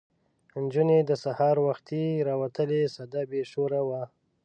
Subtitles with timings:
[0.63, 4.01] نجونې سهار وختي راوتلې سده بې شوره وه.